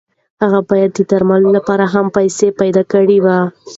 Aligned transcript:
هغه 0.41 0.59
باید 0.69 0.91
د 0.95 0.99
درملو 1.11 1.49
لپاره 1.57 1.85
هم 1.93 2.05
پیسې 2.17 2.47
پیدا 2.59 2.83
کړې 2.91 3.17
وای. 3.23 3.43